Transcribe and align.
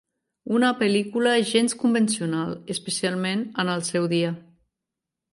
Una 0.59 0.69
pel·lícula 0.77 1.33
gens 1.49 1.75
convencional, 1.83 2.55
especialment 2.75 3.43
en 3.65 3.69
el 3.75 3.85
seu 3.91 4.09
dia. 4.15 4.33